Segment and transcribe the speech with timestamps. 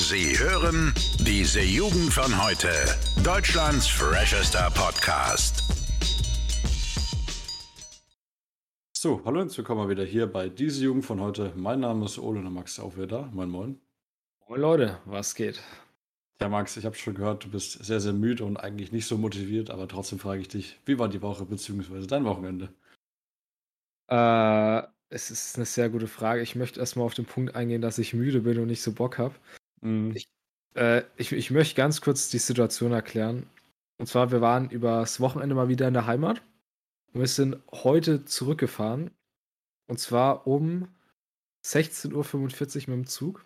[0.00, 2.70] Sie hören diese Jugend von heute.
[3.22, 5.62] Deutschlands freshester Podcast.
[8.96, 11.52] So, hallo und willkommen wieder hier bei Diese Jugend von heute.
[11.54, 13.30] Mein Name ist Ole und Max auch wieder da.
[13.34, 13.78] Moin, moin.
[14.48, 15.62] Moin Leute, was geht?
[16.40, 19.18] Ja, Max, ich habe schon gehört, du bist sehr, sehr müde und eigentlich nicht so
[19.18, 22.06] motiviert, aber trotzdem frage ich dich, wie war die Woche bzw.
[22.06, 22.72] dein Wochenende?
[24.08, 26.40] Äh, es ist eine sehr gute Frage.
[26.40, 29.18] Ich möchte erstmal auf den Punkt eingehen, dass ich müde bin und nicht so Bock
[29.18, 29.34] habe.
[29.80, 30.12] Mhm.
[30.14, 30.28] Ich,
[30.74, 33.46] äh, ich, ich möchte ganz kurz die Situation erklären.
[33.98, 36.42] Und zwar, wir waren übers Wochenende mal wieder in der Heimat
[37.12, 39.10] und wir sind heute zurückgefahren.
[39.86, 40.88] Und zwar um
[41.64, 42.14] 16.45
[42.88, 43.44] Uhr mit dem Zug.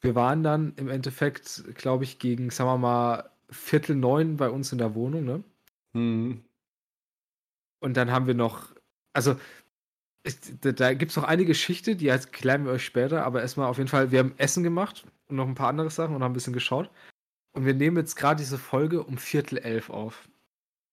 [0.00, 4.72] Wir waren dann im Endeffekt, glaube ich, gegen, sagen wir mal, Viertel neun bei uns
[4.72, 5.44] in der Wohnung, ne?
[5.92, 6.44] Mhm.
[7.80, 8.74] Und dann haben wir noch,
[9.12, 9.36] also
[10.60, 13.78] da, da gibt es noch eine Geschichte, die erklären wir euch später, aber erstmal auf
[13.78, 16.34] jeden Fall, wir haben Essen gemacht und noch ein paar andere Sachen und haben ein
[16.34, 16.90] bisschen geschaut.
[17.52, 20.28] Und wir nehmen jetzt gerade diese Folge um Viertel elf auf.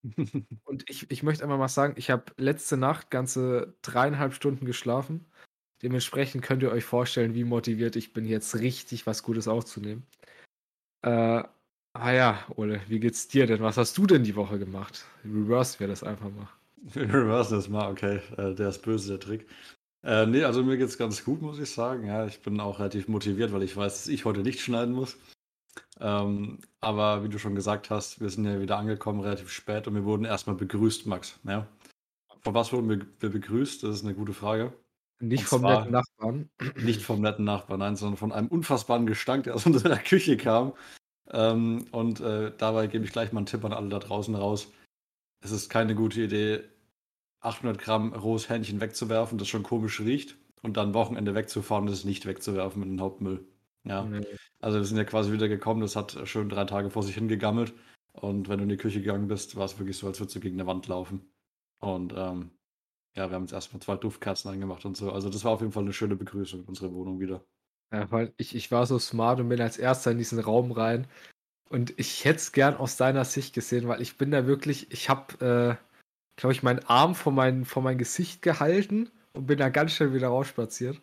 [0.64, 5.26] Und ich, ich möchte einfach mal sagen, ich habe letzte Nacht ganze dreieinhalb Stunden geschlafen.
[5.82, 10.06] Dementsprechend könnt ihr euch vorstellen, wie motiviert ich bin, jetzt richtig was Gutes aufzunehmen.
[11.02, 11.44] Äh,
[11.94, 13.62] ah ja, Ole, wie geht's dir denn?
[13.62, 15.06] Was hast du denn die Woche gemacht?
[15.26, 16.50] Reverse wir das einfach mal.
[16.96, 18.22] Reverse das mal, okay.
[18.38, 19.48] Äh, der ist böse, der Trick.
[20.04, 22.06] Äh, nee, also mir geht's ganz gut, muss ich sagen.
[22.06, 25.18] Ja, ich bin auch relativ motiviert, weil ich weiß, dass ich heute nicht schneiden muss.
[26.00, 29.96] Ähm, aber wie du schon gesagt hast, wir sind ja wieder angekommen, relativ spät und
[29.96, 31.40] wir wurden erstmal begrüßt, Max.
[31.46, 31.68] Ja.
[32.42, 33.84] Von was wurden wir, wir begrüßt?
[33.84, 34.74] Das ist eine gute Frage.
[35.22, 36.50] Nicht Und vom netten Nachbarn.
[36.84, 40.74] Nicht vom netten Nachbarn, nein, sondern von einem unfassbaren Gestank, der aus unserer Küche kam.
[41.32, 44.68] Ähm, und äh, dabei gebe ich gleich mal einen Tipp an alle da draußen raus.
[45.42, 46.64] Es ist keine gute Idee,
[47.44, 52.06] 800 Gramm rohes Hähnchen wegzuwerfen, das schon komisch riecht, und dann Wochenende wegzufahren und es
[52.06, 53.46] nicht wegzuwerfen mit dem Hauptmüll.
[53.84, 54.26] Ja, Nee.
[54.62, 57.74] also wir sind ja quasi wieder gekommen, das hat schön drei Tage vor sich hingegammelt.
[58.14, 60.40] Und wenn du in die Küche gegangen bist, war es wirklich so, als würdest du
[60.40, 61.34] gegen eine Wand laufen.
[61.80, 62.52] Und ähm,
[63.16, 65.12] ja, wir haben jetzt erstmal zwei Duftkerzen angemacht und so.
[65.12, 67.44] Also das war auf jeden Fall eine schöne Begrüßung in unsere Wohnung wieder.
[67.92, 71.08] Ja, weil ich, ich war so smart und bin als erster in diesen Raum rein.
[71.70, 75.10] Und ich hätte es gern aus deiner Sicht gesehen, weil ich bin da wirklich, ich
[75.10, 75.93] habe, äh,
[76.36, 80.14] glaube ich, meinen Arm vor mein, vor mein Gesicht gehalten und bin da ganz schnell
[80.14, 81.02] wieder rausspaziert.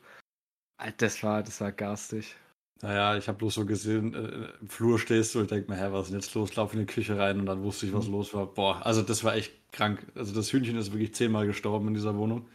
[0.99, 2.35] Das war, das war garstig.
[2.83, 5.89] Naja, ich habe bloß so gesehen, äh, im Flur stehst du und denk mir, hä,
[5.93, 6.57] was ist denn jetzt los?
[6.57, 8.13] Lauf in die Küche rein und dann wusste ich, was Mhm.
[8.13, 8.47] los war.
[8.47, 10.07] Boah, also das war echt krank.
[10.15, 12.49] Also das Hühnchen ist wirklich zehnmal gestorben in dieser Wohnung.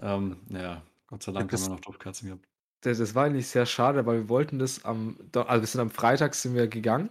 [0.00, 2.44] Ähm, naja, Gott sei Dank das- haben wir noch Duftkerzen gehabt.
[2.82, 5.90] Das, das war eigentlich sehr schade, weil wir wollten das am, also wir sind am
[5.90, 7.10] Freitag sind wir gegangen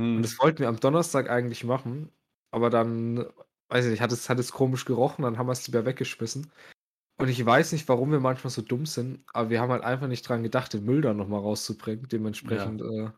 [0.00, 0.16] Hm.
[0.18, 2.12] und das wollten wir am Donnerstag eigentlich machen,
[2.52, 3.26] aber dann,
[3.68, 6.50] weiß ich nicht, hat es, hat es komisch gerochen, dann haben wir es lieber weggeschmissen.
[7.20, 10.06] Und ich weiß nicht, warum wir manchmal so dumm sind, aber wir haben halt einfach
[10.06, 12.06] nicht dran gedacht, den Müll dann nochmal rauszubringen.
[12.08, 13.06] Dementsprechend, ja.
[13.06, 13.10] Äh,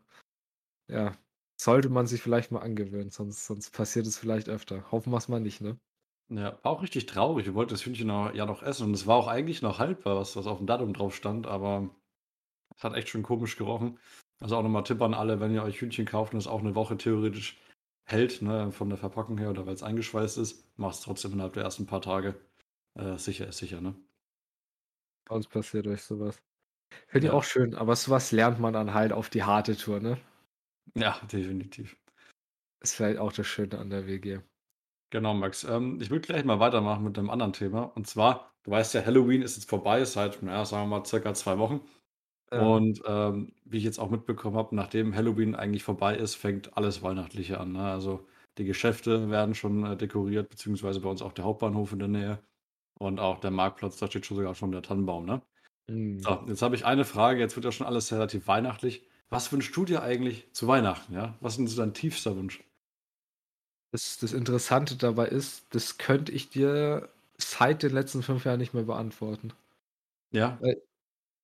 [0.93, 1.17] ja,
[1.59, 4.91] sollte man sich vielleicht mal angewöhnen, sonst, sonst passiert es vielleicht öfter.
[4.91, 5.79] Hoffen wir es mal nicht, ne?
[6.29, 7.45] Ja, war auch richtig traurig.
[7.45, 10.15] Wir wollten das Hühnchen noch, ja noch essen und es war auch eigentlich noch haltbar,
[10.15, 11.89] was, was auf dem Datum drauf stand, aber
[12.75, 13.99] es hat echt schon komisch gerochen.
[14.39, 16.73] Also auch nochmal Tipp an alle, wenn ihr euch Hühnchen kauft und es auch eine
[16.73, 17.59] Woche theoretisch
[18.11, 21.53] hält, ne, von der Verpackung her oder weil es eingeschweißt ist, macht es trotzdem innerhalb
[21.53, 22.35] der ersten paar Tage.
[22.95, 23.95] Äh, sicher ist sicher, ne?
[25.25, 26.43] Bei uns passiert euch sowas.
[27.07, 27.33] Finde ich Ja.
[27.33, 30.19] auch schön, aber sowas lernt man dann halt auf die harte Tour, ne?
[30.95, 31.97] Ja, definitiv.
[32.79, 34.41] Ist vielleicht auch das Schöne an der WG.
[35.09, 35.63] Genau, Max.
[35.65, 37.81] Ähm, ich würde gleich mal weitermachen mit einem anderen Thema.
[37.83, 41.33] Und zwar, du weißt ja, Halloween ist jetzt vorbei, seit, naja, sagen wir mal, circa
[41.33, 41.81] zwei Wochen.
[42.53, 42.61] Ja.
[42.61, 47.01] Und ähm, wie ich jetzt auch mitbekommen habe, nachdem Halloween eigentlich vorbei ist, fängt alles
[47.01, 47.71] Weihnachtliche an.
[47.71, 47.83] Ne?
[47.83, 52.07] Also die Geschäfte werden schon äh, dekoriert, beziehungsweise bei uns auch der Hauptbahnhof in der
[52.09, 52.39] Nähe.
[52.99, 55.41] Und auch der Marktplatz, da steht schon sogar schon der Tannenbaum, ne?
[55.89, 56.19] Hm.
[56.19, 59.07] So, jetzt habe ich eine Frage, jetzt wird ja schon alles relativ weihnachtlich.
[59.29, 61.35] Was wünschst du dir eigentlich zu Weihnachten, ja?
[61.39, 62.63] Was ist dein tiefster Wunsch?
[63.91, 68.73] Das, das Interessante dabei ist, das könnte ich dir seit den letzten fünf Jahren nicht
[68.73, 69.53] mehr beantworten.
[70.31, 70.59] Ja?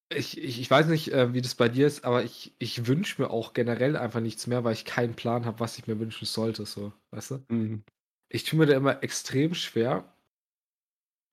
[0.09, 3.21] Ich, ich, ich weiß nicht, äh, wie das bei dir ist, aber ich, ich wünsche
[3.21, 6.25] mir auch generell einfach nichts mehr, weil ich keinen Plan habe, was ich mir wünschen
[6.25, 7.43] sollte, so, weißt du?
[7.49, 7.83] Mhm.
[8.29, 10.13] Ich tue mir da immer extrem schwer.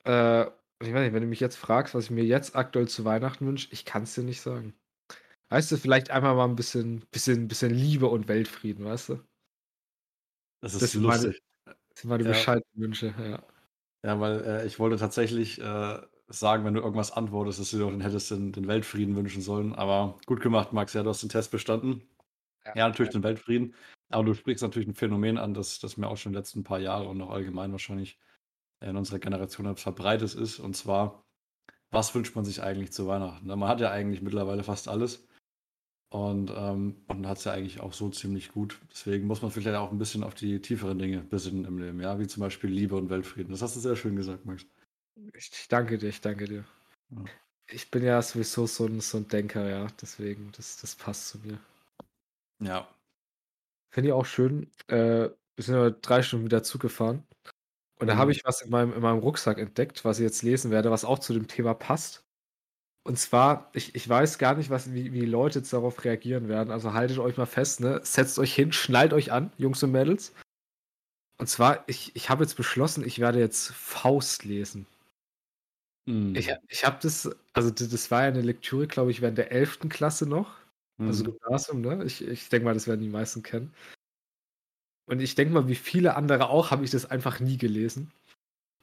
[0.05, 0.47] Äh,
[0.81, 3.47] ich weiß nicht, wenn du mich jetzt fragst, was ich mir jetzt aktuell zu Weihnachten
[3.47, 4.75] wünsche, ich kann es dir nicht sagen.
[5.51, 9.21] Weißt du, vielleicht einfach mal ein bisschen, bisschen, bisschen Liebe und Weltfrieden, weißt du?
[10.61, 11.43] Das ist Das sind meine- lustig.
[11.65, 12.31] Das sind meine Ja.
[12.31, 13.43] bescheidenen Wünsche, ja.
[14.05, 15.99] Ja, weil äh, ich wollte tatsächlich äh,
[16.39, 19.43] sagen, wenn du irgendwas antwortest, dass du dir auch den hättest den, den Weltfrieden wünschen
[19.43, 19.75] sollen.
[19.75, 20.93] Aber gut gemacht, Max.
[20.93, 22.03] Ja, du hast den Test bestanden.
[22.75, 23.75] Ja, natürlich den Weltfrieden.
[24.11, 26.79] Aber du sprichst natürlich ein Phänomen an, das, das mir auch schon die letzten paar
[26.79, 28.19] Jahre und auch allgemein wahrscheinlich
[28.81, 30.61] in unserer Generation verbreitet ist.
[30.61, 31.25] Und zwar,
[31.91, 33.47] was wünscht man sich eigentlich zu Weihnachten?
[33.47, 35.27] Man hat ja eigentlich mittlerweile fast alles.
[36.11, 38.81] Und ähm, man hat es ja eigentlich auch so ziemlich gut.
[38.93, 42.21] Deswegen muss man vielleicht auch ein bisschen auf die tieferen Dinge besinnen im Leben, ja,
[42.21, 43.51] wie zum Beispiel Liebe und Weltfrieden.
[43.51, 44.65] Das hast du sehr schön gesagt, Max.
[45.35, 46.65] Ich, danke dir, ich danke dir.
[47.11, 47.25] Ja.
[47.69, 49.87] Ich bin ja sowieso so ein, so ein Denker, ja.
[50.01, 51.59] Deswegen, das, das passt zu mir.
[52.61, 52.89] Ja.
[53.91, 54.71] Finde ich auch schön.
[54.89, 57.23] Äh, wir sind ja drei Stunden wieder zugefahren.
[58.01, 58.33] Und da habe mhm.
[58.33, 61.21] ich was in meinem, in meinem Rucksack entdeckt, was ich jetzt lesen werde, was auch
[61.21, 62.25] zu dem Thema passt.
[63.07, 66.71] Und zwar, ich, ich weiß gar nicht, was, wie, wie Leute jetzt darauf reagieren werden.
[66.71, 68.01] Also haltet euch mal fest, ne?
[68.03, 70.33] Setzt euch hin, schnallt euch an, Jungs und Mädels.
[71.37, 74.87] Und zwar, ich, ich habe jetzt beschlossen, ich werde jetzt Faust lesen.
[76.07, 76.35] Mm.
[76.35, 79.89] Ich, ich habe das, also das war ja eine Lektüre, glaube ich, während der 11.
[79.89, 80.55] Klasse noch.
[80.99, 81.39] Also mhm.
[81.39, 82.05] Gymnasium, ne?
[82.05, 83.75] Ich, ich denke mal, das werden die meisten kennen.
[85.07, 88.11] Und ich denke mal, wie viele andere auch, habe ich das einfach nie gelesen.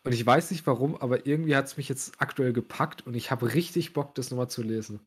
[0.04, 3.32] Und ich weiß nicht warum, aber irgendwie hat es mich jetzt aktuell gepackt und ich
[3.32, 5.00] habe richtig Bock, das nochmal zu lesen.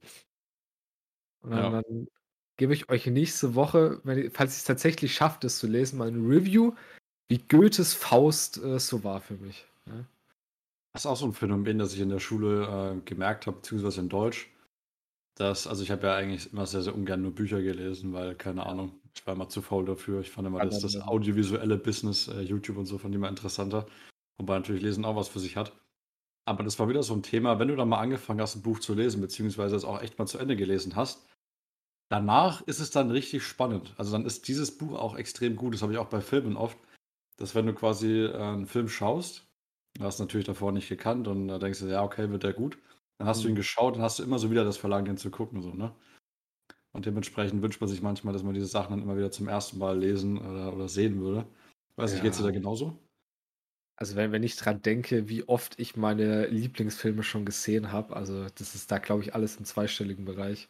[1.42, 1.82] Und dann, ja.
[1.82, 2.08] dann
[2.56, 6.08] gebe ich euch nächste Woche, wenn, falls ich es tatsächlich schaffe, das zu lesen, mal
[6.08, 6.74] ein Review,
[7.28, 9.66] wie Goethes Faust äh, so war für mich.
[9.86, 10.04] Ja.
[10.94, 14.00] Das ist auch so ein Phänomen, das ich in der Schule äh, gemerkt habe, beziehungsweise
[14.00, 14.48] in Deutsch.
[15.36, 18.64] Dass, also ich habe ja eigentlich immer sehr, sehr ungern nur Bücher gelesen, weil, keine
[18.64, 20.20] Ahnung, ich war immer zu faul dafür.
[20.20, 23.86] Ich fand immer das, das audiovisuelle Business, äh, YouTube und so, fand ich immer interessanter.
[24.38, 25.72] Wobei natürlich Lesen auch was für sich hat.
[26.46, 28.78] Aber das war wieder so ein Thema, wenn du dann mal angefangen hast, ein Buch
[28.78, 31.26] zu lesen, beziehungsweise es auch echt mal zu Ende gelesen hast,
[32.08, 33.94] danach ist es dann richtig spannend.
[33.96, 35.74] Also dann ist dieses Buch auch extrem gut.
[35.74, 36.78] Das habe ich auch bei Filmen oft,
[37.38, 39.48] dass wenn du quasi äh, einen Film schaust,
[40.00, 42.78] hast natürlich davor nicht gekannt und da denkst du, ja, okay, wird der gut.
[43.18, 43.42] Dann hast mhm.
[43.42, 43.58] du ihn mhm.
[43.58, 45.62] geschaut und hast du immer so wieder das Verlangen, ihn zu gucken.
[45.62, 45.94] So, ne?
[46.92, 49.78] Und dementsprechend wünscht man sich manchmal, dass man diese Sachen dann immer wieder zum ersten
[49.78, 51.46] Mal lesen oder, oder sehen würde.
[51.96, 52.24] Weiß nicht, ja.
[52.24, 52.98] geht es dir da genauso?
[53.96, 58.46] Also wenn, wenn ich dran denke, wie oft ich meine Lieblingsfilme schon gesehen habe, also
[58.56, 60.68] das ist da, glaube ich, alles im zweistelligen Bereich.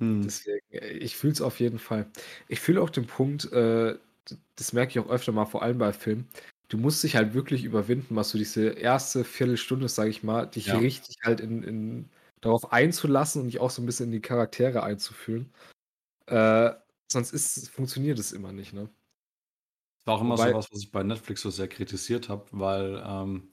[0.00, 0.22] Hm.
[0.22, 2.10] Deswegen, äh, ich fühle es auf jeden Fall.
[2.48, 3.98] Ich fühle auch den Punkt, äh,
[4.56, 6.28] das merke ich auch öfter mal, vor allem bei Filmen,
[6.68, 10.66] du musst dich halt wirklich überwinden, was so diese erste Viertelstunde, sage ich mal, dich
[10.66, 10.78] ja.
[10.78, 14.82] richtig halt in, in, darauf einzulassen und dich auch so ein bisschen in die Charaktere
[14.82, 15.52] einzufühlen.
[16.26, 16.72] Äh,
[17.10, 18.88] sonst ist, funktioniert es immer nicht, ne?
[20.04, 23.02] war auch immer Wobei, so was, was ich bei Netflix so sehr kritisiert habe, weil
[23.06, 23.52] ähm,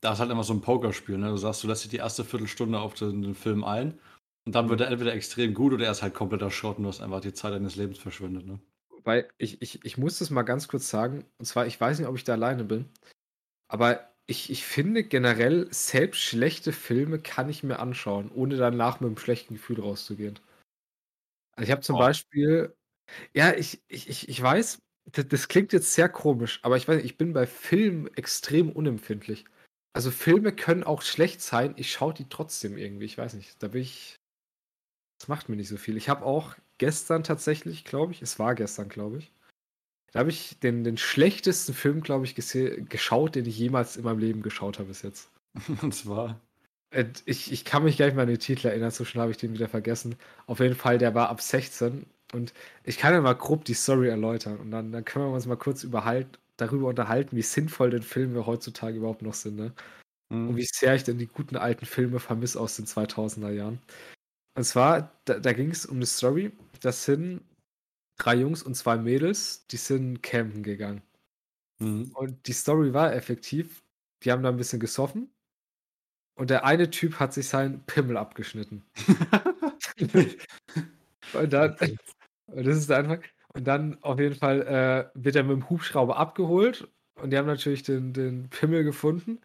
[0.00, 1.18] da ist halt immer so ein Pokerspiel.
[1.18, 1.28] Ne?
[1.28, 3.98] Du sagst, du lässt dich die erste Viertelstunde auf den, den Film ein
[4.46, 6.88] und dann wird er entweder extrem gut oder er ist halt kompletter Schrott und du
[6.88, 8.46] hast einfach die Zeit deines Lebens verschwendet.
[8.46, 8.60] Ne?
[9.00, 12.08] Wobei, ich, ich, ich muss das mal ganz kurz sagen, und zwar, ich weiß nicht,
[12.08, 12.84] ob ich da alleine bin,
[13.66, 19.08] aber ich, ich finde generell, selbst schlechte Filme kann ich mir anschauen, ohne danach mit
[19.08, 20.38] einem schlechten Gefühl rauszugehen.
[21.52, 22.00] Also ich habe zum oh.
[22.00, 22.76] Beispiel,
[23.32, 24.82] ja, ich, ich, ich weiß,
[25.12, 29.46] das, das klingt jetzt sehr komisch, aber ich weiß ich bin bei Filmen extrem unempfindlich.
[29.94, 33.06] Also Filme können auch schlecht sein, ich schaue die trotzdem irgendwie.
[33.06, 34.16] Ich weiß nicht, da bin ich.
[35.18, 35.96] Das macht mir nicht so viel.
[35.96, 39.30] Ich habe auch gestern tatsächlich, glaube ich, es war gestern, glaube ich,
[40.12, 44.18] da habe ich den, den schlechtesten Film, glaube ich, geschaut, den ich jemals in meinem
[44.18, 45.30] Leben geschaut habe bis jetzt.
[45.82, 46.40] Und zwar?
[46.90, 49.30] Äh, ich, ich kann mich gar nicht mehr an den Titel erinnern, so schnell habe
[49.30, 50.16] ich den wieder vergessen.
[50.46, 54.08] Auf jeden Fall, der war ab 16 und ich kann ja mal grob die Story
[54.08, 55.86] erläutern und dann, dann können wir uns mal kurz
[56.56, 59.56] darüber unterhalten, wie sinnvoll denn Filme heutzutage überhaupt noch sind.
[59.56, 59.72] Ne?
[60.30, 60.48] Mhm.
[60.48, 63.80] Und wie sehr ich denn die guten alten Filme vermisse aus den 2000er Jahren.
[64.54, 66.52] Und zwar, da, da ging es um eine Story.
[66.80, 67.42] Das sind
[68.18, 71.02] drei Jungs und zwei Mädels, die sind campen gegangen.
[71.78, 72.10] Mhm.
[72.14, 73.82] Und die Story war effektiv,
[74.22, 75.30] die haben da ein bisschen gesoffen.
[76.34, 78.84] Und der eine Typ hat sich seinen Pimmel abgeschnitten.
[81.34, 81.76] und dann,
[82.46, 83.22] und das ist der Anfang.
[83.52, 87.46] Und dann auf jeden Fall äh, wird er mit dem Hubschrauber abgeholt und die haben
[87.46, 89.40] natürlich den, den Pimmel gefunden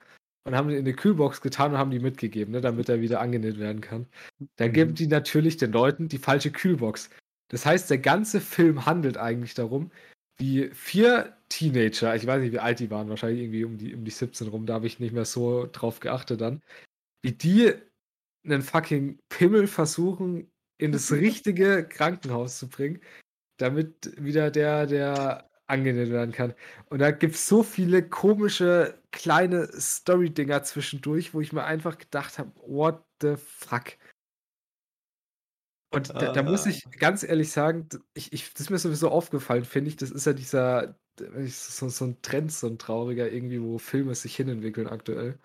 [0.46, 3.20] und haben ihn in die Kühlbox getan und haben die mitgegeben, ne, damit er wieder
[3.20, 4.08] angenäht werden kann.
[4.58, 4.96] Dann geben mhm.
[4.96, 7.10] die natürlich den Leuten die falsche Kühlbox.
[7.50, 9.92] Das heißt, der ganze Film handelt eigentlich darum,
[10.38, 14.04] wie vier Teenager, ich weiß nicht, wie alt die waren, wahrscheinlich irgendwie um die, um
[14.04, 16.62] die 17 rum, da habe ich nicht mehr so drauf geachtet dann,
[17.24, 17.74] wie die
[18.46, 23.02] einen fucking Pimmel versuchen, in das richtige Krankenhaus zu bringen,
[23.58, 26.54] damit wieder der, der angenäht werden kann.
[26.90, 32.38] Und da gibt es so viele komische kleine Story-Dinger zwischendurch, wo ich mir einfach gedacht
[32.38, 33.94] habe, what the fuck?
[35.92, 39.64] Und da, da, muss ich ganz ehrlich sagen, ich, ich, das ist mir sowieso aufgefallen,
[39.64, 41.00] finde ich, das ist ja dieser,
[41.48, 45.40] so, so ein Trend, so ein trauriger irgendwie, wo Filme sich hinentwickeln aktuell.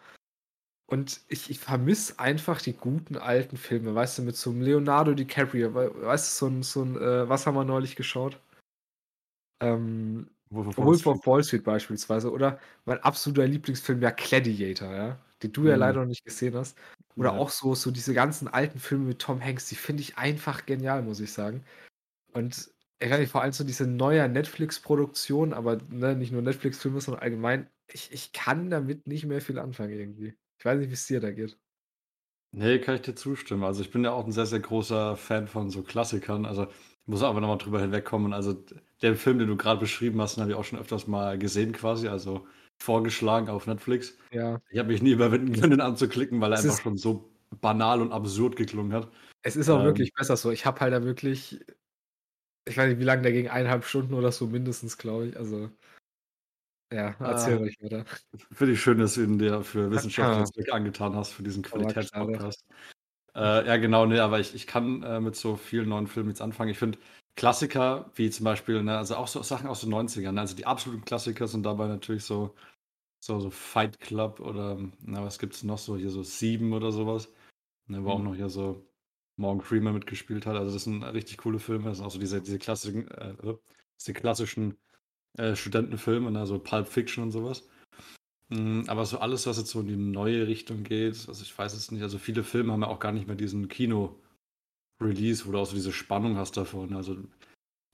[0.87, 5.15] Und ich, ich vermisse einfach die guten alten Filme, weißt du, mit so einem Leonardo
[5.15, 8.41] DiCaprio, weißt du, so ein, so ein äh, was haben wir neulich geschaut?
[9.61, 10.31] Ähm,
[10.77, 15.19] Wolf of, of Wall Street beispielsweise, oder mein absoluter Lieblingsfilm, ja, Gladiator, ja.
[15.43, 15.77] den du ja Mhm.
[15.77, 16.79] leider noch nicht gesehen hast.
[17.17, 17.39] Oder Ja.
[17.39, 21.03] auch so so diese ganzen alten Filme mit Tom Hanks, die finde ich einfach genial,
[21.03, 21.65] muss ich sagen.
[22.35, 27.01] Und ich weiß nicht, vor allem so diese neue Netflix-Produktion, aber, ne, nicht nur Netflix-Filme,
[27.01, 30.37] sondern allgemein, ich ich kann damit nicht mehr viel anfangen irgendwie.
[30.59, 31.59] Ich weiß nicht, wie's dir da geht.
[32.55, 33.63] Ne, kann ich dir zustimmen.
[33.63, 36.45] Also, ich bin ja auch 'n sehr, sehr großer Fan von so Klassikern.
[36.47, 36.67] Also,
[37.11, 38.33] muss einfach noch mal drüber hinwegkommen.
[38.33, 41.07] Also, d den Film, den du grad beschrieben hast, den habe ich auch schon öfters
[41.07, 42.47] mal gesehen quasi, also
[42.83, 44.17] vorgeschlagen auf Netflix.
[44.33, 44.61] Ja.
[44.71, 48.03] Ich habe mich nie überwinden können, den anzuklicken, weil er Es einfach schon so banal
[48.03, 49.11] und absurd geklungen hat.
[49.45, 50.51] Es ist auch Ähm wirklich besser so.
[50.51, 51.61] Ich habe halt da wirklich
[52.69, 55.37] ich weiß nicht, wie lang der ging, 1,5 Stunden oder so mindestens, glaube ich.
[55.39, 55.71] Also
[56.93, 58.05] ja, erzähl Ah, ruhig weiter.
[58.53, 60.53] finde ich schön, dass du ihn dir für wissenschaftliche Ah.
[60.53, 62.11] Zwecke angetan hast, für diesen Aber doch.
[62.13, 62.65] Qualitätspodcast.
[63.35, 66.41] Äh, ja, genau, ne, aber ich ich kann, äh, mit so vielen neuen Filmen nichts
[66.41, 66.71] anfangen.
[66.71, 66.99] Ich finde
[67.37, 70.41] Klassiker, wie zum Beispiel, ne also auch so Sachen aus den 90ern, ne?
[70.43, 72.55] Also, die absoluten Klassiker sind dabei natürlich so
[73.21, 75.97] so so Fight Club oder, na, was gibt's noch so?
[75.97, 77.29] Hier so Sieben oder so was,
[77.89, 78.25] ne, wo auch Mhm.
[78.25, 78.87] noch hier so
[79.37, 80.57] Morgan Freeman mitgespielt hat.
[80.57, 81.87] Also, das sind richtig coole Filme.
[81.87, 83.35] Das sind auch so diese diese klassischen äh,
[84.01, 84.79] diese klassischen,
[85.39, 87.63] äh, Studentenfilme, ne, so Pulp Fiction und so was.
[87.63, 87.80] Hm,
[88.89, 91.93] aber so alles, was jetzt so in die neue Richtung geht, also, ich weiß es
[91.93, 94.37] nicht, also, viele Filme haben ja auch gar nicht mehr diesen Kino-Release,
[95.47, 96.95] wo du auch so diese Spannung hast davon.
[96.95, 97.21] Also, ich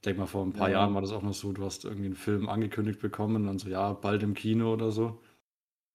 [0.04, 0.70] denke mal, vor 'n paar Ja.
[0.70, 3.58] Jahren war das auch noch so, du hast irgendwie 'n Film angekündigt bekommen und dann
[3.60, 5.22] so: „Ja, bald im Kino“ oder so.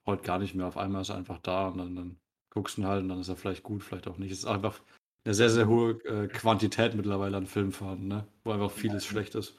[0.08, 0.68] Heute gar nicht mehr.
[0.68, 2.18] Auf einmal ist er einfach da und dann dann
[2.52, 4.32] guckst du ihn halt und dann ist er vielleicht gut, vielleicht auch nicht.
[4.32, 4.82] Es ist einfach
[5.26, 9.36] 'ne sehr, sehr hohe, äh, Quantität mittlerweile an Filmen vorhanden, ne, wo einfach vieles schlecht
[9.36, 9.58] ist.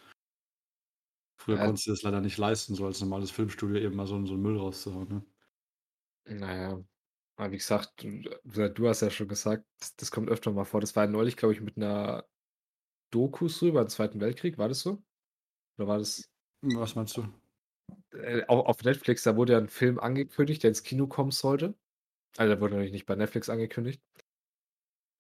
[1.45, 1.59] Früher Ja.
[1.59, 4.35] konntest du das leider nicht leisten, so als normales Filmstudio eben mal so 'n so
[4.35, 5.23] 'n Müll rauszuhauen, ne?
[6.27, 6.85] Na ja,
[7.37, 10.65] aber wie gesagt, du d du hast ja schon gesagt, das das kommt öfter mal
[10.65, 10.81] vor.
[10.81, 12.29] Das war ja neulich, glaube ich, mit 'ner
[13.11, 14.59] Doku so über den Zweiten Weltkrieg.
[14.59, 15.05] War das so?
[15.79, 16.29] Oder war das
[16.65, 17.27] Was meinst du?
[18.15, 21.75] Äh, au auf Netflix, da wurde ja 'n Film angekündigt, der ins Kino kommen sollte.
[22.39, 24.01] Also, der wurde natürlich nicht bei Netflix angekündigt.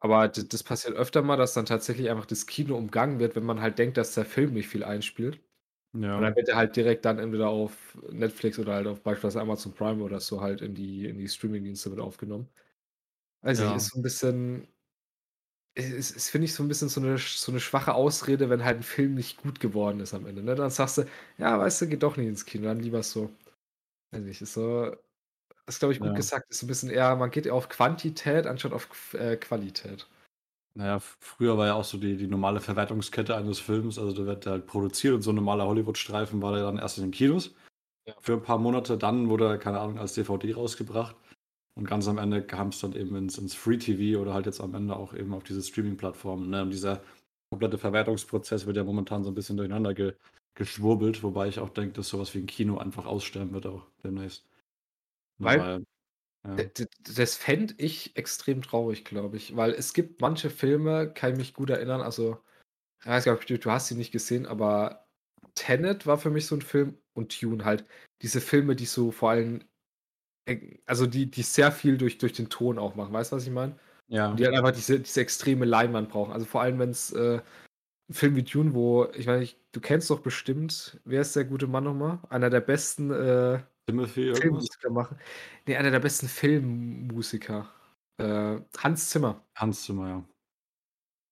[0.02, 3.44] Aber d das passiert öfter mal, dass dann tatsächlich einfach das Kino umgangen wird, wenn
[3.44, 5.42] man halt denkt, dass der Film nicht viel einspielt.
[6.14, 6.24] Und Ja.
[6.24, 10.02] dann wird der halt direkt dann entweder auf Netflix oder halt auf beispielsweise Amazon Prime
[10.02, 12.48] oder so halt in die in die Streamingdienste mit aufgenommen.
[13.44, 13.74] Nicht, Ja.
[13.74, 14.68] ist so 'n bisschen
[15.76, 18.62] ist ist, finde ich, so 'n bisschen so 'ne sch so 'ne schwache Ausrede, wenn
[18.64, 20.54] halt 'n Film nicht gut geworden ist am Ende, ne?
[20.54, 21.04] Dann sagst du:
[21.38, 23.30] „Ja, weißt du, geh doch nicht ins Kino, dann lieber so.“
[24.12, 24.96] Weiß nicht, ist so
[25.66, 26.16] hast, glaube ich, gut Ja.
[26.16, 30.08] gesagt, ist so 'n bisschen eher man geht eher auf Quantität anstatt auf äh, Qualität.
[30.76, 34.12] Na ja, f früher war ja auch so die die normale Verwertungskette eines Films, also,
[34.14, 37.10] da wird halt produziert und so 'n normaler Hollywood-Streifen war ja dann erst in den
[37.10, 37.54] Kinos
[38.06, 38.14] Ja.
[38.20, 38.98] für 'n paar Monate.
[38.98, 41.16] Dann wurde er, keine Ahnung, als DVD rausgebracht
[41.76, 44.74] und ganz am Ende kam's dann eben ins ins Free TV oder halt jetzt am
[44.74, 46.62] Ende auch eben auf diese Streaming-Plattformen, ne?
[46.62, 47.02] Und dieser
[47.50, 50.14] komplette Verwertungsprozess wird ja momentan so 'n bisschen durcheinander ge
[50.56, 53.86] geschwurbelt, wobei ich auch denke, dass so was wie 'n Kino einfach aussterben wird auch
[54.04, 54.46] demnächst.
[55.38, 55.84] Weil weil
[56.44, 56.72] ja.
[57.04, 61.54] das fände ich extrem traurig, glaube ich, weil es gibt manche Filme, kann ich mich
[61.54, 62.38] gut erinnern, also,
[63.02, 65.08] ich weiß gar nicht, du du hast sie nicht gesehen, aber
[65.54, 67.86] Tenet war für mich so 'n Film und Dune halt.
[68.22, 69.64] Diese Filme, die so vor allem
[70.46, 73.12] äh, also, die die sehr viel durch durch den Ton auch machen.
[73.14, 73.72] Weißt du, was ich meine?
[73.72, 74.40] Und Ja.
[74.40, 76.32] die halt einfach diese diese extreme Leinwand brauchen.
[76.32, 77.42] Also, vor allem, wenn's, äh
[78.10, 81.44] 'n Film wie Dune, wo ich weiß nicht, du kennst doch bestimmt wer ist der
[81.46, 82.20] gute Mann noch mal?
[82.30, 84.40] Einer der besten, äh, Timothy irgendwas?
[84.40, 85.18] Filmmusiker machen
[85.66, 87.70] ne, einer der besten Filmmusiker,
[88.18, 89.44] äh, Hans Zimmer.
[89.56, 90.24] Hans Zimmer, ja.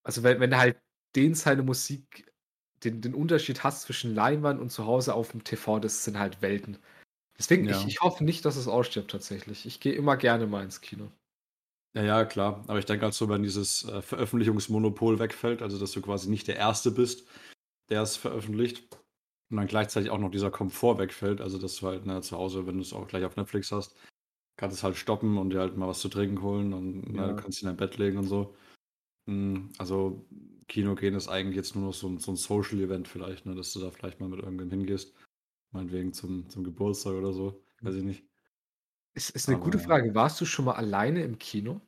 [0.03, 0.77] Also, wenn wenn halt
[1.15, 2.31] den seine Musik
[2.83, 6.77] den den Unterschied hast zwischen Leinwand und zu Hause aufm TV, das sind halt Welten.
[7.39, 7.87] Deswegen, ich Ja.
[7.87, 9.65] ich hoffe nicht, dass es ausstirbt tatsächlich.
[9.65, 11.11] Ich gehe immer gerne mal ins Kino.
[11.95, 12.63] Ja, ja, klar.
[12.67, 16.47] Aber ich denke halt so, wenn dieses, äh, Veröffentlichungsmonopol wegfällt, also, dass du quasi nicht
[16.47, 17.27] der Erste bist,
[17.89, 19.00] der es veröffentlicht
[19.51, 22.67] und dann gleichzeitig auch noch dieser Komfort wegfällt, also, dass du halt, ne, zu Hause,
[22.67, 23.97] wenn du's auch gleich auf Netflix hast,
[24.57, 27.35] kannst es halt stoppen und dir halt mal was zu trinken holen und, ne, du
[27.35, 27.35] Ja.
[27.35, 28.55] kannst dich in dein Bett legen und so.
[29.27, 30.27] Hm, also,
[30.67, 33.73] Kino gehen ist eigentlich jetzt nur noch so so 'n Social Event vielleicht, ne, dass
[33.73, 35.15] du da vielleicht mal mit irgendwem hingehst,
[35.71, 38.25] meinetwegen zum zum Geburtstag oder so, weiß ich nicht.
[39.15, 39.77] Ist ist 'ne Aber gute.
[39.79, 40.15] Frage.
[40.15, 41.81] Warst du schon mal alleine im Kino?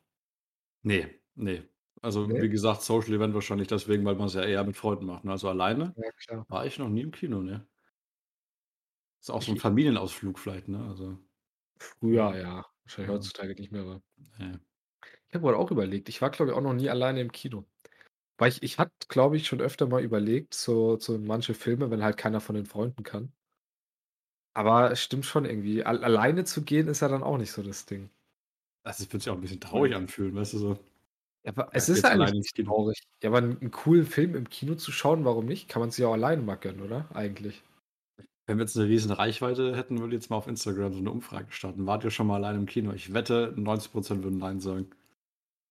[0.83, 1.63] Ne, ne.
[2.03, 2.41] Also, Ne?
[2.41, 5.31] wie gesagt, Social Event wahrscheinlich deswegen, weil man's ja eher mit Freunden macht, ne?
[5.31, 6.45] Also, alleine Ja, klar.
[6.49, 7.65] war ich noch nie im Kino, ne.
[9.23, 10.83] Ist auch so 'n Ich Familienausflug vielleicht, ne?
[10.85, 11.17] Also
[11.81, 12.65] Früher, ja.
[12.83, 13.13] Wahrscheinlich Ja.
[13.13, 14.01] heutzutage nicht mehr, aber
[14.39, 14.59] Ne.
[15.29, 16.09] Ich habe grad auch überlegt.
[16.09, 17.65] Ich war, glaube ich, auch noch nie alleine im Kino.
[18.37, 22.03] Weil ich ich hatte, glaube ich, schon öfter mal überlegt, so so manche Filme, wenn
[22.03, 23.33] halt keiner von den Freunden kann.
[24.55, 25.83] Aber es stimmt schon irgendwie.
[25.83, 28.09] Al alleine zu gehen ist ja dann auch nicht so das Ding.
[28.85, 30.79] Also, es würde sich auch 'n bisschen traurig anfühlen, weißt du, so.
[31.45, 33.03] Ja, aber Ja, es gehe ist ja eigentlich traurig.
[33.23, 35.67] Ja, aber 'n 'n coolen Film im Kino zu schauen, warum nicht?
[35.69, 37.09] Kann man sich auch alleine mal gönnen, oder?
[37.15, 37.63] Eigentlich.
[38.45, 41.11] Wenn wir jetzt eine riesen Reichweite hätten, würde ich jetzt mal auf Instagram so eine
[41.11, 41.85] Umfrage starten.
[41.87, 42.91] Wart ihr schon mal allein im Kino?
[42.93, 44.89] Ich wette, 90% würden nein sagen.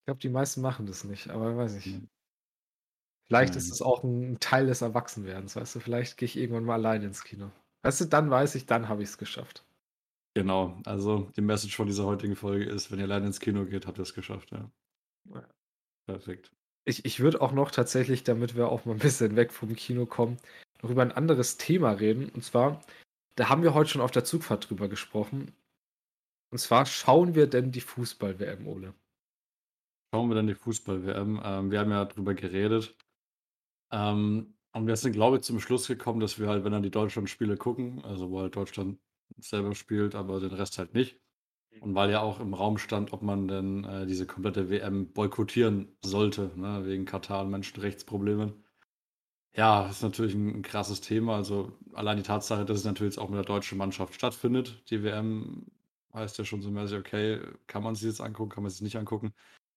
[0.01, 1.85] Ich glaube, die meisten machen das nicht, aber weiß ich.
[1.87, 2.09] Mhm.
[3.27, 3.57] Vielleicht Nein.
[3.57, 5.79] ist es auch ein Teil des Erwachsenwerdens, weißt du?
[5.79, 7.51] Vielleicht gehe ich irgendwann mal allein ins Kino.
[7.83, 9.65] Weißt du, dann weiß ich, dann habe ich es geschafft.
[10.35, 13.85] Genau, also die Message von dieser heutigen Folge ist, wenn ihr allein ins Kino geht,
[13.85, 14.71] habt ihr es geschafft, ja.
[16.05, 16.51] Perfekt.
[16.85, 20.05] Ich, ich würde auch noch tatsächlich, damit wir auch mal ein bisschen weg vom Kino
[20.05, 20.37] kommen,
[20.81, 22.29] noch über ein anderes Thema reden.
[22.29, 22.81] Und zwar,
[23.35, 25.55] da haben wir heute schon auf der Zugfahrt drüber gesprochen.
[26.51, 28.93] Und zwar schauen wir denn die Fußball-WM, Ole?
[30.13, 31.41] Schauen wir dann die Fußball-WM.
[31.43, 32.95] Ähm, wir haben ja drüber geredet.
[33.91, 36.91] Ähm, und wir sind, glaube ich, zum Schluss gekommen, dass wir halt, wenn dann die
[36.91, 38.99] Deutschland-Spiele gucken, also wo halt Deutschland
[39.37, 41.22] selber spielt, aber den Rest halt nicht.
[41.81, 45.97] Und weil ja auch im Raum stand, ob man denn äh, diese komplette WM boykottieren
[46.03, 48.53] sollte, ne, wegen Katar und Menschenrechtsproblemen.
[49.55, 51.35] Ja, ist natürlich ein, ein krasses Thema.
[51.35, 55.03] Also allein die Tatsache, dass es natürlich jetzt auch mit der deutschen Mannschaft stattfindet, die
[55.03, 55.67] WM,
[56.13, 58.97] heißt ja schon so mäßig, okay, kann man sich jetzt angucken, kann man sich nicht
[58.97, 59.33] angucken.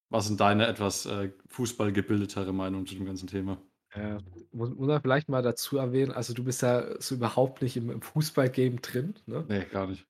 [0.09, 3.61] Was sind deine etwas äh, fußballgebildetere Meinung zu dem ganzen Thema?
[3.91, 4.19] Äh,
[4.53, 7.91] muss, muss man vielleicht mal dazu erwähnen, also du bist ja so überhaupt nicht im,
[7.91, 9.45] im Fußballgame drin, ne?
[9.49, 10.07] Nee, gar nicht.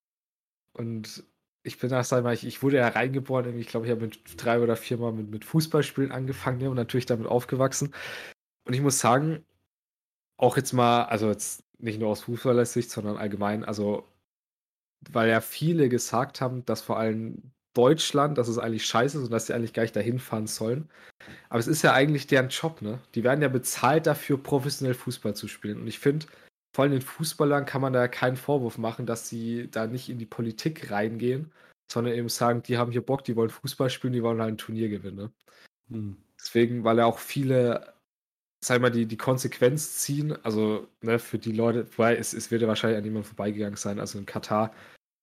[0.73, 1.25] Und
[1.67, 4.61] ich bin das einmal, ich, ich wurde ja reingeboren, ich glaube, ich habe mit drei
[4.61, 7.93] oder vier Mal mit, mit Fußballspielen angefangen ne, und natürlich damit aufgewachsen.
[8.65, 9.45] Und ich muss sagen,
[10.39, 14.09] auch jetzt mal, also jetzt nicht nur aus Fußballersicht, sondern allgemein, also
[15.11, 19.31] weil ja viele gesagt haben, dass vor allem Deutschland, dass es eigentlich scheiße ist und
[19.33, 20.89] dass sie eigentlich gar nicht dahin fahren sollen.
[21.49, 23.01] Aber es ist ja eigentlich deren Job, ne?
[23.15, 25.81] Die werden ja bezahlt dafür, professionell Fußball zu spielen.
[25.83, 26.27] Und ich finde,
[26.77, 30.19] vor allem den Fußballern kann man da keinen Vorwurf machen, dass sie da nicht in
[30.19, 31.51] die Politik reingehen,
[31.91, 34.59] sondern eben sagen, die haben hier Bock, die wollen Fußball spielen, die wollen halt ein
[34.59, 35.17] Turnier gewinnen.
[35.17, 35.33] Ne?
[35.89, 36.17] Hm.
[36.39, 37.95] Deswegen, weil ja auch viele,
[38.63, 42.61] sag mal, die, die Konsequenz ziehen, also ne, für die Leute, weil es, es wird
[42.61, 44.71] ja wahrscheinlich an niemand vorbeigegangen sein, also in Katar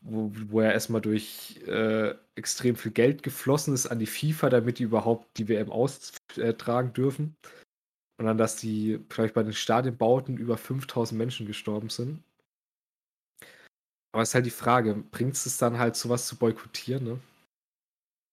[0.04, 4.80] wo, wo ja erstmal durch äh, extrem viel Geld geflossen ist an die FIFA, damit
[4.80, 7.36] die überhaupt die WM austragen dürfen.
[8.18, 12.24] Und dann, dass die vielleicht bei den Stadionbauten über 5000 Menschen gestorben sind.
[14.12, 17.20] Aber es ist halt die Frage, bringt es dann halt sowas zu boykottieren, ne?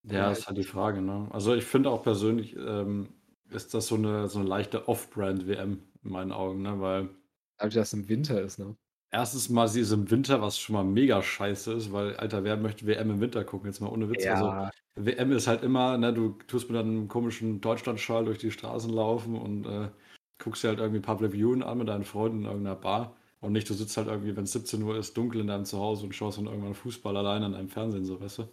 [0.04, 1.28] Ja, ist halt die Frage, ne?
[1.31, 3.09] Also ich finde auch persönlich ähm,
[3.50, 6.81] ist das so eine, so eine leichte Off-Brand-WM in meinen Augen, ne?
[6.81, 7.11] Weil
[7.59, 8.76] Dadurch, dass es im Winter ist, ne?
[9.11, 12.57] erstens mal sie ist im Winter, was schon mal mega scheiße ist, weil, Alter, wer
[12.57, 13.66] möchte WM im Winter gucken?
[13.68, 14.26] Jetzt mal ohne Witz.
[14.26, 14.70] Also Ja,
[15.06, 19.36] WM ist halt immer, ne, du tust mit einem komischen Deutschlandschal durch die Straßen laufen
[19.36, 19.90] und äh,
[20.38, 23.16] guckst dir halt irgendwie Public Viewing an mit deinen Freunden in irgendeiner Bar.
[23.40, 26.04] Und nicht, du sitzt halt irgendwie, wenn es 17 Uhr ist, dunkel in deinem Zuhause
[26.04, 28.48] und schaust dann irgendwann Fußball allein an deinem Fernsehen, so, weißt du?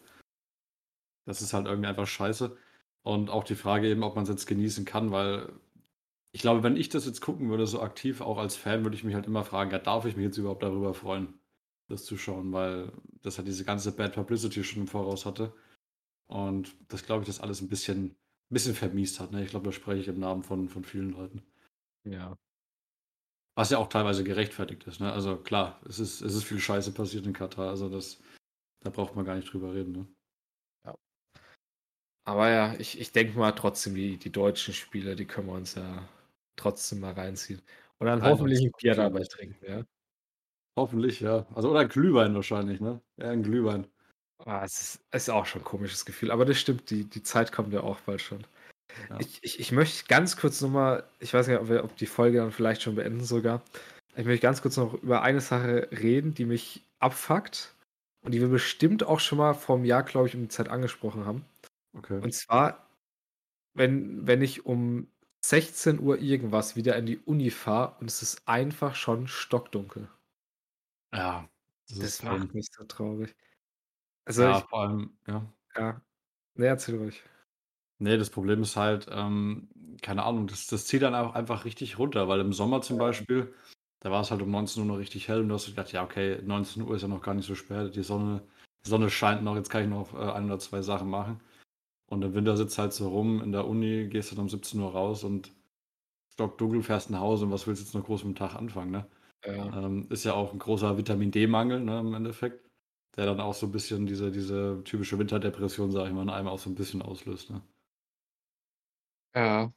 [1.25, 2.57] Das ist halt irgendwie einfach scheiße.
[3.03, 5.49] Und auch die Frage eben, ob man es jetzt genießen kann, weil
[6.31, 9.03] ich glaube, wenn ich das jetzt gucken würde, so aktiv, auch als Fan, würde ich
[9.03, 11.33] mich halt immer fragen, ja, darf ich mich jetzt überhaupt darüber freuen,
[11.87, 12.91] das zu schauen, weil
[13.23, 15.53] das halt diese ganze Bad Publicity schon im Voraus hatte.
[16.27, 18.15] Und das glaube ich, das alles ein bisschen, ein
[18.49, 19.31] bisschen vermiest hat.
[19.31, 19.43] Ne?
[19.43, 21.43] Ich glaube, da spreche ich im Namen von, von vielen Leuten.
[22.03, 22.37] ja.
[23.55, 24.99] Was ja auch teilweise gerechtfertigt ist.
[24.99, 25.11] Ne?
[25.11, 27.69] Also klar, es ist, es ist viel Scheiße passiert in Katar.
[27.69, 28.21] Also das,
[28.81, 29.93] da braucht man gar nicht drüber reden.
[29.93, 30.07] Ne?
[32.27, 35.75] Aber ja, ich, ich denke mal trotzdem, die, die deutschen Spiele, die können wir uns
[35.75, 36.07] ja
[36.57, 37.61] trotzdem mal reinziehen.
[37.99, 38.71] Und dann hoffentlich ein.
[38.77, 39.85] Bier dabei trinken, ja.
[40.77, 41.47] Hoffentlich, ja.
[41.55, 43.01] Also oder ein Glühwein wahrscheinlich, ne?
[43.15, 43.87] Ja, ein Glühwein.
[44.45, 47.51] Ah, es ist, ist auch schon ein komisches Gefühl, aber das stimmt, die, die Zeit
[47.51, 48.45] kommt ja auch bald schon.
[49.09, 49.19] Ja.
[49.19, 52.37] Ich, ich, ich möchte ganz kurz nochmal, ich weiß nicht, ob wir ob die Folge
[52.37, 53.61] dann vielleicht schon beenden sogar.
[54.15, 57.75] Ich möchte ganz kurz noch über eine Sache reden, die mich abfuckt
[58.23, 60.69] und die wir bestimmt auch schon mal vor einem Jahr, glaube ich, um die Zeit
[60.69, 61.45] angesprochen haben.
[61.95, 62.19] Okay.
[62.19, 62.87] Und zwar,
[63.73, 65.07] wenn, wenn ich um
[65.43, 70.09] 16 Uhr irgendwas wieder in die Uni fahre und es ist einfach schon stockdunkel.
[71.13, 71.47] ja,
[71.89, 73.35] das, Das macht mich so traurig.
[74.27, 75.53] Also Ja, ich, vor allem, ja.
[75.75, 76.01] ja.
[76.55, 77.23] Ne, erzähl ruhig.
[77.99, 79.69] Nee, das Problem ist halt, ähm,
[80.01, 83.53] keine Ahnung, das, das zieht dann auch einfach richtig runter, weil im Sommer zum Beispiel,
[84.01, 86.03] da war es halt um 19 Uhr noch richtig hell und du hast gedacht, ja,
[86.03, 88.43] okay, 19 Uhr ist ja noch gar nicht so spät, die Sonne,
[88.85, 91.39] die Sonne scheint noch, jetzt kann ich noch äh, ein oder zwei Sachen machen.
[92.07, 94.91] Und im Winter sitzt halt so rum in der Uni, gehst dann um 17 Uhr
[94.91, 95.51] raus und
[96.33, 98.91] stockdunkel fährst nach Hause und was willst du jetzt noch groß mit dem Tag anfangen,
[98.91, 99.07] ne?
[99.45, 99.65] Ja.
[99.85, 102.66] Ähm, ist ja auch ein großer Vitamin D-Mangel, ne, im Endeffekt,
[103.17, 106.47] der dann auch so ein bisschen diese, diese typische Winterdepression, sag ich mal, in einem
[106.47, 107.61] auch so ein bisschen auslöst, ne?
[109.35, 109.73] Ja.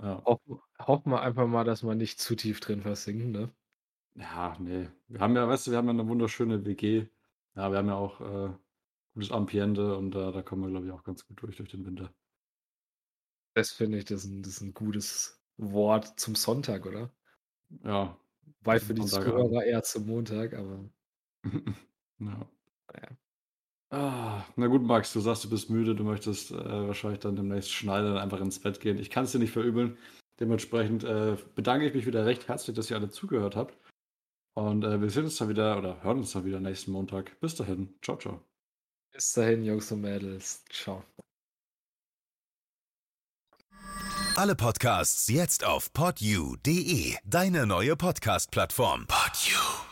[0.00, 0.22] Ja.
[0.24, 3.50] Hoffen, hoffen wir einfach mal, dass wir nicht zu tief drin versinken, ne?
[4.14, 4.88] Ja, nee.
[5.08, 7.06] Wir haben ja, weißt du, wir haben ja eine wunderschöne WG.
[7.54, 8.54] Ja, wir haben ja auch äh,
[9.14, 11.86] gutes Ambiente und äh, da kommen wir, glaube ich, auch ganz gut durch durch den
[11.86, 12.12] Winter.
[13.54, 17.10] Das finde ich, das ist, ein, das ist ein gutes Wort zum Sonntag, oder?
[17.84, 18.16] Ja,
[18.60, 20.88] Weil für die Zuhörer eher zum Montag, aber.
[22.20, 22.48] ja.
[22.92, 23.16] Naja.
[23.90, 26.56] Ah, na gut, Max, du sagst, du bist müde, du möchtest äh,
[26.88, 28.98] wahrscheinlich dann demnächst schneiden und einfach ins Bett gehen.
[28.98, 29.96] Ich kann es dir nicht verübeln.
[30.40, 33.76] Dementsprechend äh, bedanke ich mich wieder recht herzlich, dass ihr alle zugehört habt.
[34.54, 37.38] Und äh, wir sehen uns dann wieder oder hören uns dann wieder nächsten Montag.
[37.40, 37.94] Bis dahin.
[38.02, 38.42] Ciao, ciao.
[39.12, 40.64] Bis dahin, Jungs und Mädels.
[40.70, 41.04] Ciao.
[44.36, 49.06] Alle Podcasts jetzt auf podyou.de, deine neue Podcast-Plattform.
[49.08, 49.87] Podyou.